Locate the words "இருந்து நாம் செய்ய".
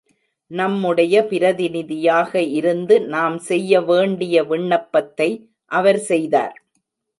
2.41-3.81